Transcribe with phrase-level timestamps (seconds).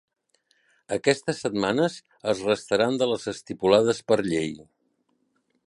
[0.95, 1.97] Aquestes setmanes
[2.33, 4.53] es restaran de les estipulades per llei.